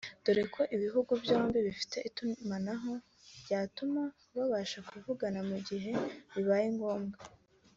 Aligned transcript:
dore 0.23 0.43
ko 0.55 0.61
ibihugu 0.75 1.11
byombi 1.23 1.57
bifite 1.67 1.97
itumanaho 2.09 2.91
ryatuma 3.41 4.01
babasha 4.35 4.79
kuvugana 4.89 5.39
mu 5.49 5.57
gihe 5.67 5.91
bibaye 6.33 6.67
ngombwa 6.77 7.17